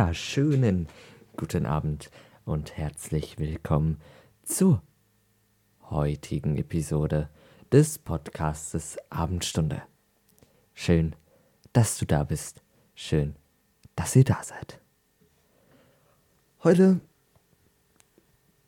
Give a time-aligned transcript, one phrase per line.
[0.00, 0.88] wunderschönen
[1.36, 2.10] guten Abend
[2.46, 3.98] und herzlich willkommen
[4.42, 4.82] zur
[5.90, 7.28] heutigen Episode
[7.70, 9.82] des Podcastes Abendstunde.
[10.72, 11.14] Schön,
[11.74, 12.62] dass du da bist.
[12.94, 13.36] Schön,
[13.94, 14.80] dass ihr da seid.
[16.64, 17.00] Heute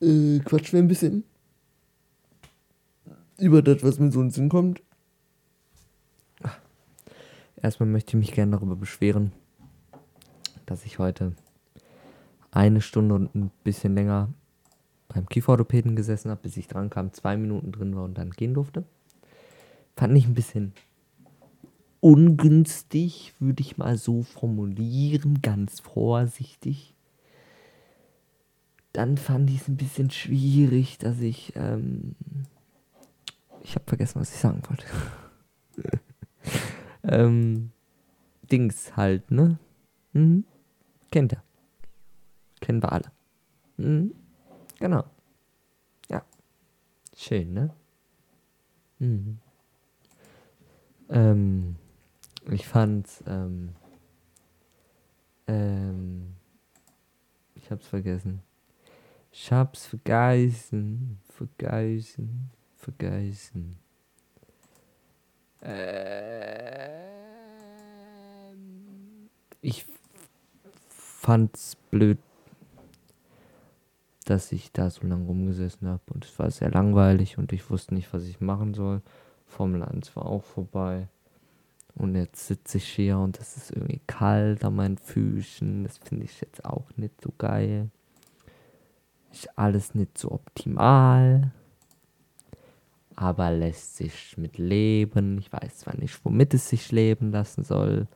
[0.01, 1.23] äh, quatschen wir ein bisschen
[3.39, 4.83] über das, was mir so in den Sinn kommt.
[7.55, 9.31] Erstmal möchte ich mich gerne darüber beschweren,
[10.65, 11.33] dass ich heute
[12.51, 14.29] eine Stunde und ein bisschen länger
[15.07, 18.53] beim Kieferorthopäden gesessen habe, bis ich dran kam, zwei Minuten drin war und dann gehen
[18.53, 18.83] durfte.
[19.95, 20.73] Fand ich ein bisschen
[21.99, 26.95] ungünstig, würde ich mal so formulieren, ganz vorsichtig.
[28.91, 32.15] Dann fand ich es ein bisschen schwierig, dass ich, ähm,
[33.63, 34.85] ich habe vergessen, was ich sagen wollte.
[37.03, 37.71] ähm,
[38.51, 39.57] Dings halt, ne?
[40.13, 40.45] Mhm.
[41.13, 41.43] Kennt er.
[42.59, 43.11] Kennen wir alle.
[43.77, 44.15] Mhm.
[44.79, 45.03] Genau.
[46.09, 46.25] Ja.
[47.15, 47.71] Schön, ne?
[48.97, 49.37] Mhm.
[51.09, 51.75] Ähm,
[52.49, 53.75] ich fand's, ähm,
[55.45, 56.33] ähm,
[57.53, 58.41] ich hab's vergessen.
[59.31, 63.77] Ich hab's vergessen, vergessen, vergessen.
[65.61, 66.23] Ähm,
[69.61, 69.92] ich
[71.23, 72.19] fand's blöd,
[74.25, 77.93] dass ich da so lange rumgesessen habe und es war sehr langweilig und ich wusste
[77.93, 79.01] nicht, was ich machen soll.
[79.45, 81.07] Formel 1 war auch vorbei.
[81.95, 85.83] Und jetzt sitze ich hier und es ist irgendwie kalt an meinen Füßen.
[85.83, 87.89] Das finde ich jetzt auch nicht so geil.
[89.31, 91.51] Ist alles nicht so optimal.
[93.15, 95.37] Aber lässt sich mit leben.
[95.37, 98.07] Ich weiß zwar nicht, womit es sich leben lassen soll.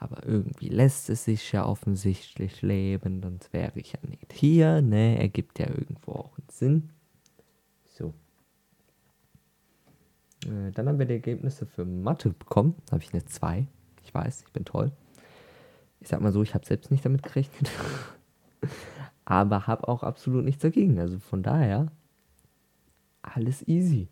[0.00, 5.18] Aber irgendwie lässt es sich ja offensichtlich leben, sonst wäre ich ja nicht hier, ne?
[5.18, 6.90] Ergibt ja irgendwo auch einen Sinn.
[7.84, 8.14] So.
[10.46, 12.76] Äh, dann haben wir die Ergebnisse für Mathe bekommen.
[12.86, 13.66] Da habe ich eine 2.
[14.02, 14.90] Ich weiß, ich bin toll.
[16.00, 17.70] Ich sag mal so, ich habe selbst nicht damit gerechnet.
[19.26, 20.98] Aber habe auch absolut nichts dagegen.
[20.98, 21.92] Also von daher,
[23.20, 24.08] alles easy.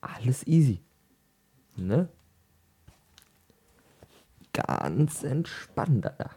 [0.00, 0.80] Alles easy.
[1.76, 2.08] Ne?
[4.90, 6.30] Ganz entspannt, Alter.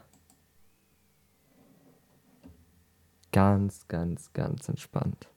[3.32, 5.28] Ganz, ganz, ganz entspannt.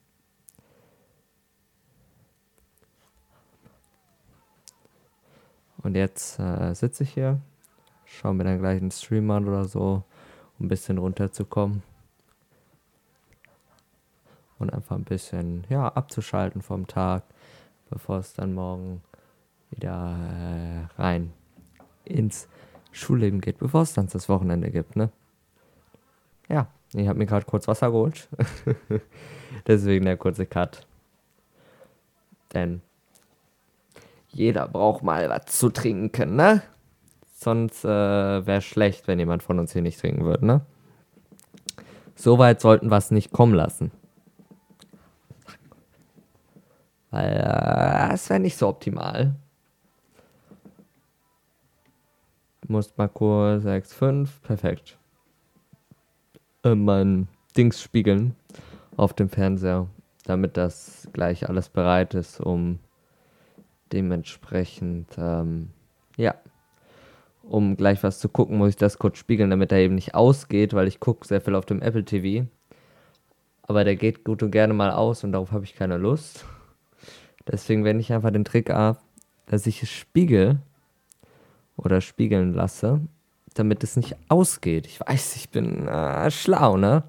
[5.78, 7.40] Und jetzt äh, sitze ich hier,
[8.06, 10.04] schaue mir dann gleich einen Stream an oder so,
[10.60, 11.82] um ein bisschen runterzukommen.
[14.60, 17.24] Und einfach ein bisschen, ja, abzuschalten vom Tag,
[17.90, 19.02] bevor es dann morgen
[19.72, 21.34] wieder äh, rein
[22.06, 22.48] ins
[22.98, 25.10] Schulleben geht, bevor es dann das Wochenende gibt, ne?
[26.50, 28.28] Ja, ich habe mir gerade kurz Wasser geholt.
[29.68, 30.86] Deswegen der kurze Cut.
[32.54, 32.82] Denn
[34.30, 36.62] jeder braucht mal was zu trinken, ne?
[37.34, 40.62] Sonst äh, wäre schlecht, wenn jemand von uns hier nicht trinken würde, ne?
[42.16, 43.92] Soweit sollten wir es nicht kommen lassen.
[47.12, 49.36] Weil äh, es wäre nicht so optimal.
[52.68, 54.28] Muss mal kurz 6,5.
[54.44, 54.98] Perfekt.
[56.64, 58.36] Äh, mein Dings spiegeln
[58.98, 59.88] auf dem Fernseher,
[60.26, 62.80] damit das gleich alles bereit ist, um
[63.94, 65.70] dementsprechend, ähm,
[66.18, 66.36] ja,
[67.44, 70.74] um gleich was zu gucken, muss ich das kurz spiegeln, damit er eben nicht ausgeht,
[70.74, 72.48] weil ich gucke sehr viel auf dem Apple TV.
[73.62, 76.44] Aber der geht gut und gerne mal aus und darauf habe ich keine Lust.
[77.48, 79.02] Deswegen wende ich einfach den Trick ab,
[79.46, 80.60] dass ich es spiegel
[81.78, 83.00] oder spiegeln lasse,
[83.54, 84.88] damit es nicht ausgeht.
[84.88, 87.04] Ich weiß, ich bin äh, schlau, ne?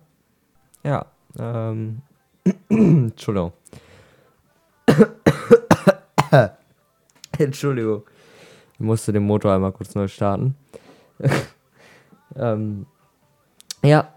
[0.84, 1.06] Ja.
[1.38, 2.02] Ähm.
[2.68, 3.52] Entschuldigung.
[7.38, 8.02] Entschuldigung.
[8.74, 10.54] Ich musste den Motor einmal kurz neu starten.
[12.36, 12.86] ähm,
[13.82, 14.12] ja.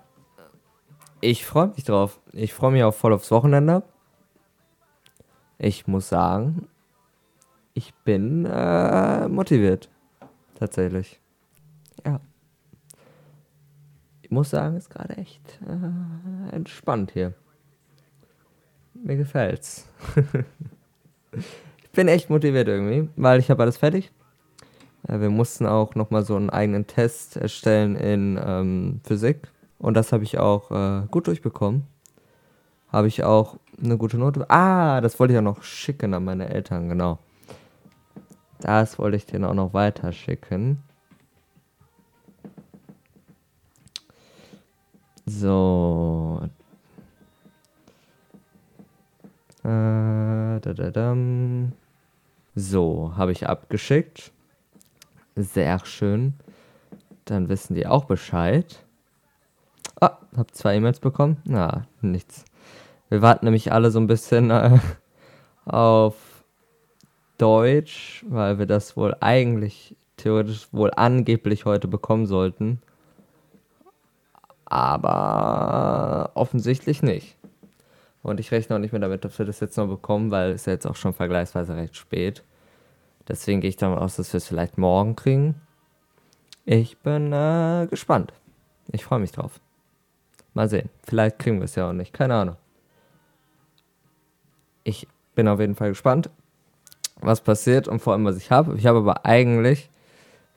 [1.20, 2.20] Ich freue mich drauf.
[2.32, 3.84] Ich freue mich auch voll aufs Wochenende.
[5.58, 6.68] Ich muss sagen,
[7.74, 9.90] ich bin äh, motiviert
[10.62, 11.20] tatsächlich.
[12.06, 12.22] Ja.
[14.22, 17.34] Ich muss sagen, ist gerade echt äh, entspannt hier.
[18.94, 19.88] Mir gefällt's.
[21.32, 24.12] ich bin echt motiviert irgendwie, weil ich habe alles fertig.
[25.08, 29.48] Äh, wir mussten auch nochmal so einen eigenen Test erstellen in ähm, Physik.
[29.80, 31.88] Und das habe ich auch äh, gut durchbekommen.
[32.90, 34.48] Habe ich auch eine gute Note.
[34.48, 37.18] Ah, das wollte ich ja noch schicken an meine Eltern, genau.
[38.62, 40.84] Das wollte ich dir auch noch weiter schicken.
[45.26, 46.42] So.
[49.64, 51.72] Äh, da, da, dam.
[52.54, 54.32] So, habe ich abgeschickt.
[55.36, 56.36] Sehr schön.
[57.26, 58.86] Dann wissen die auch Bescheid.
[60.00, 61.38] Ah, hab zwei E-Mails bekommen.
[61.46, 62.46] Na, nichts.
[63.10, 64.78] Wir warten nämlich alle so ein bisschen äh,
[65.66, 66.31] auf
[67.42, 72.82] Deutsch, weil wir das wohl eigentlich theoretisch wohl angeblich heute bekommen sollten.
[74.66, 77.36] Aber offensichtlich nicht.
[78.24, 80.62] Und ich rechne auch nicht mehr damit, dass wir das jetzt noch bekommen, weil es
[80.62, 82.44] ist jetzt auch schon vergleichsweise recht spät.
[83.28, 85.56] Deswegen gehe ich davon aus, dass wir es vielleicht morgen kriegen.
[86.66, 88.34] Ich bin äh, gespannt.
[88.92, 89.60] Ich freue mich drauf.
[90.54, 90.90] Mal sehen.
[91.04, 92.14] Vielleicht kriegen wir es ja auch nicht.
[92.14, 92.58] Keine Ahnung.
[94.84, 96.30] Ich bin auf jeden Fall gespannt,
[97.22, 98.76] was passiert und vor allem, was ich habe.
[98.76, 99.90] Ich habe aber eigentlich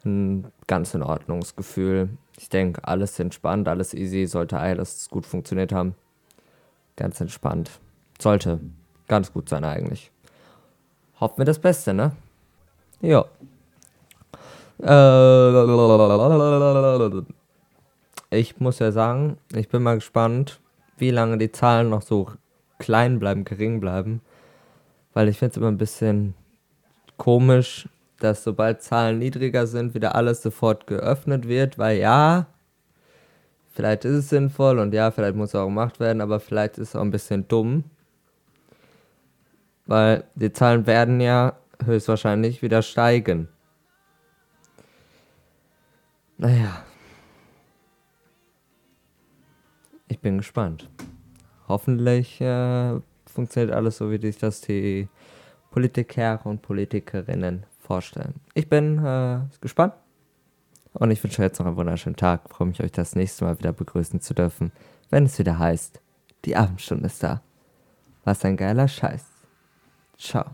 [0.05, 2.09] ein ganz in Ordnungsgefühl.
[2.39, 5.95] Ich denke, alles entspannt, alles easy, sollte alles gut funktioniert haben.
[6.97, 7.71] Ganz entspannt.
[8.19, 8.61] Sollte
[9.09, 10.11] ganz gut sein eigentlich.
[11.21, 12.13] Hoffen wir das Beste, ne?
[13.01, 13.25] Ja.
[18.31, 20.61] Ich muss ja sagen, ich bin mal gespannt,
[20.97, 22.29] wie lange die Zahlen noch so
[22.79, 24.21] klein bleiben, gering bleiben.
[25.13, 26.35] Weil ich finde es immer ein bisschen
[27.17, 27.89] komisch,
[28.19, 32.47] dass sobald Zahlen niedriger sind, wieder alles sofort geöffnet wird, weil ja,
[33.73, 36.91] vielleicht ist es sinnvoll und ja, vielleicht muss es auch gemacht werden, aber vielleicht ist
[36.91, 37.85] es auch ein bisschen dumm.
[39.87, 43.49] Weil die Zahlen werden ja höchstwahrscheinlich wieder steigen.
[46.39, 46.85] Naja.
[50.09, 50.89] Ich bin gespannt.
[51.69, 55.09] Hoffentlich äh, funktioniert alles so, wie sich das die
[55.75, 58.35] Politiker und Politikerinnen vorstellen.
[58.55, 59.94] Ich bin äh, gespannt
[60.93, 62.43] und ich wünsche euch jetzt noch einen wunderschönen Tag.
[62.49, 64.71] Ich freue mich, euch das nächste Mal wieder begrüßen zu dürfen,
[65.11, 66.00] wenn es wieder heißt,
[66.44, 67.43] die Abendstunde ist da.
[68.23, 69.25] Was ein geiler Scheiß.
[70.17, 70.44] Ciao.